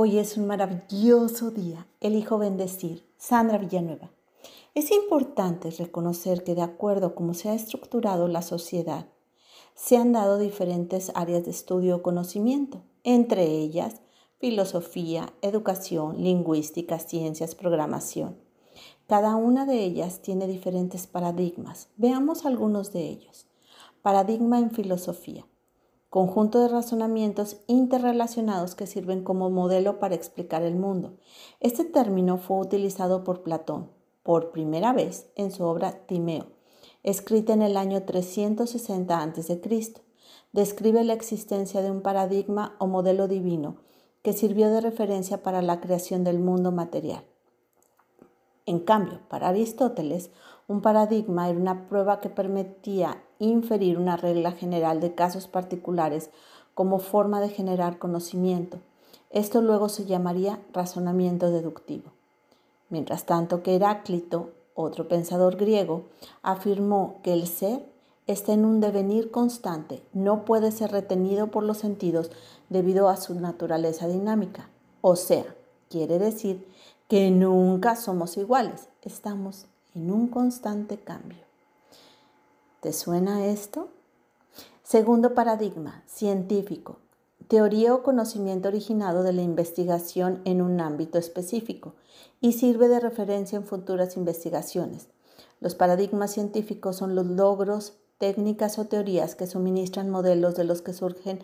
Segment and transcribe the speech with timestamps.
[0.00, 1.88] Hoy es un maravilloso día.
[1.98, 3.04] Elijo bendecir.
[3.16, 4.12] Sandra Villanueva.
[4.72, 9.08] Es importante reconocer que de acuerdo a cómo se ha estructurado la sociedad,
[9.74, 14.00] se han dado diferentes áreas de estudio o conocimiento, entre ellas
[14.38, 18.38] filosofía, educación, lingüística, ciencias, programación.
[19.08, 21.88] Cada una de ellas tiene diferentes paradigmas.
[21.96, 23.48] Veamos algunos de ellos.
[24.02, 25.44] Paradigma en filosofía
[26.10, 31.14] conjunto de razonamientos interrelacionados que sirven como modelo para explicar el mundo.
[31.60, 33.90] Este término fue utilizado por Platón
[34.22, 36.46] por primera vez en su obra Timeo,
[37.02, 39.60] escrita en el año 360 a.C.
[40.52, 43.76] Describe la existencia de un paradigma o modelo divino
[44.22, 47.24] que sirvió de referencia para la creación del mundo material.
[48.66, 50.30] En cambio, para Aristóteles,
[50.66, 56.30] un paradigma era una prueba que permitía inferir una regla general de casos particulares
[56.74, 58.78] como forma de generar conocimiento.
[59.30, 62.12] Esto luego se llamaría razonamiento deductivo.
[62.88, 66.04] Mientras tanto que Heráclito, otro pensador griego,
[66.42, 67.84] afirmó que el ser
[68.26, 72.30] está en un devenir constante, no puede ser retenido por los sentidos
[72.68, 74.68] debido a su naturaleza dinámica.
[75.00, 75.44] O sea,
[75.90, 76.66] quiere decir
[77.08, 81.47] que nunca somos iguales, estamos en un constante cambio.
[82.80, 83.88] ¿Te suena esto?
[84.84, 86.98] Segundo paradigma, científico.
[87.48, 91.94] Teoría o conocimiento originado de la investigación en un ámbito específico
[92.40, 95.08] y sirve de referencia en futuras investigaciones.
[95.58, 100.92] Los paradigmas científicos son los logros, técnicas o teorías que suministran modelos de los que
[100.92, 101.40] surgen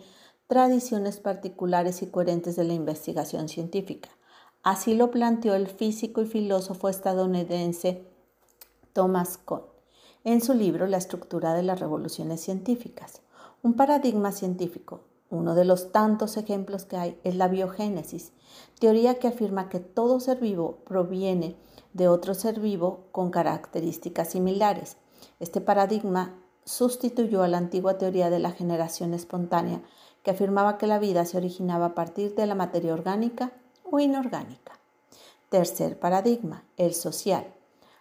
[0.47, 4.07] tradiciones particulares y coherentes de la investigación científica.
[4.63, 8.07] Así lo planteó el físico y filósofo estadounidense
[8.93, 9.74] Thomas Kuhn
[10.25, 13.21] en su libro La estructura de las revoluciones científicas.
[13.61, 18.33] Un paradigma científico, uno de los tantos ejemplos que hay, es la biogénesis,
[18.79, 21.55] teoría que afirma que todo ser vivo proviene
[21.93, 24.97] de otro ser vivo con características similares.
[25.39, 26.33] Este paradigma
[26.63, 29.83] sustituyó a la antigua teoría de la generación espontánea,
[30.23, 33.51] que afirmaba que la vida se originaba a partir de la materia orgánica
[33.83, 34.79] o inorgánica.
[35.49, 37.54] Tercer paradigma, el social.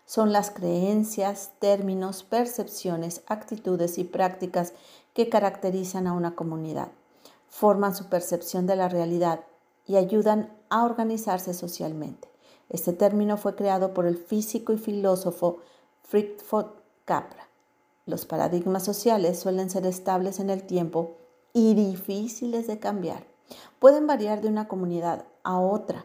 [0.07, 4.75] Son las creencias, términos, percepciones, actitudes y prácticas
[5.15, 6.89] que caracterizan a una comunidad,
[7.49, 9.41] forman su percepción de la realidad
[9.87, 12.29] y ayudan a organizarse socialmente.
[12.69, 15.59] Este término fue creado por el físico y filósofo
[16.03, 16.67] Fritjof
[17.05, 17.49] Capra.
[18.07, 21.17] Los paradigmas sociales suelen ser estables en el tiempo
[21.53, 23.25] y difíciles de cambiar.
[23.79, 26.05] Pueden variar de una comunidad a otra.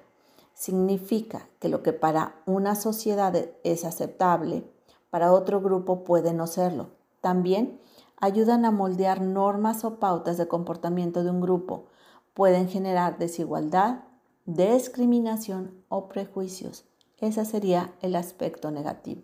[0.60, 3.34] Significa que lo que para una sociedad
[3.64, 4.70] es aceptable,
[5.10, 6.90] para otro grupo puede no serlo.
[7.22, 7.80] También
[8.18, 11.86] ayudan a moldear normas o pautas de comportamiento de un grupo.
[12.34, 14.04] Pueden generar desigualdad,
[14.46, 16.84] discriminación o prejuicios.
[17.20, 19.22] Ese sería el aspecto negativo.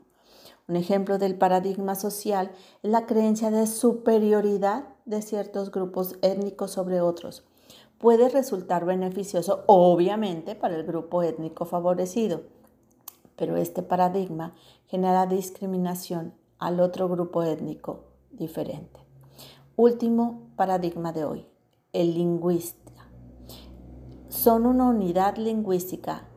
[0.69, 2.49] Un ejemplo del paradigma social
[2.81, 7.43] es la creencia de superioridad de ciertos grupos étnicos sobre otros
[7.97, 12.41] puede resultar beneficioso, obviamente, para el grupo étnico favorecido,
[13.35, 14.53] pero este paradigma
[14.87, 18.99] genera discriminación al otro grupo étnico diferente.
[19.75, 21.45] Último paradigma de hoy,
[21.91, 22.91] el lingüista.
[24.29, 26.27] Son una unidad lingüística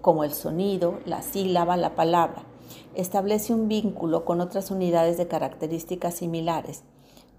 [0.00, 2.44] como el sonido, la sílaba, la palabra.
[2.94, 6.82] Establece un vínculo con otras unidades de características similares.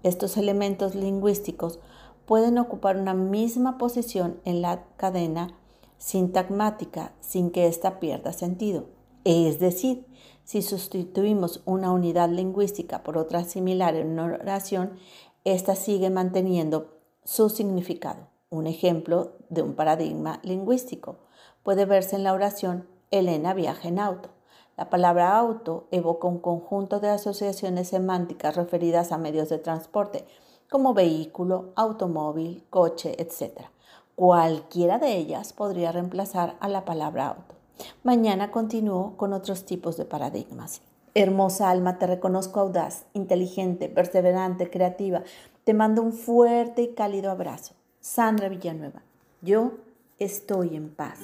[0.02, 1.78] Estos elementos lingüísticos
[2.26, 5.56] pueden ocupar una misma posición en la cadena
[5.98, 8.86] sintagmática sin que ésta pierda sentido.
[9.24, 10.06] Es decir,
[10.44, 14.98] si sustituimos una unidad lingüística por otra similar en una oración,
[15.44, 18.28] ésta sigue manteniendo su significado.
[18.50, 21.18] Un ejemplo de un paradigma lingüístico
[21.62, 24.30] puede verse en la oración Elena viaja en auto.
[24.76, 30.26] La palabra auto evoca un conjunto de asociaciones semánticas referidas a medios de transporte,
[30.70, 33.66] como vehículo, automóvil, coche, etc.
[34.14, 37.54] Cualquiera de ellas podría reemplazar a la palabra auto.
[38.02, 40.82] Mañana continúo con otros tipos de paradigmas.
[41.14, 45.22] Hermosa alma, te reconozco audaz, inteligente, perseverante, creativa.
[45.64, 47.74] Te mando un fuerte y cálido abrazo.
[48.00, 49.02] Sandra Villanueva,
[49.40, 49.72] yo
[50.18, 51.20] estoy en paz.